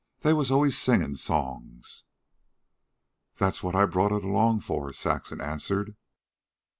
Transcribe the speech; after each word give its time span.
They 0.21 0.33
was 0.33 0.49
always 0.49 0.75
singin' 0.79 1.13
songs." 1.17 2.05
"That's 3.37 3.61
what 3.61 3.75
I 3.75 3.85
brought 3.85 4.11
it 4.11 4.23
along 4.23 4.61
for," 4.61 4.91
Saxon 4.93 5.39
answered. 5.39 5.95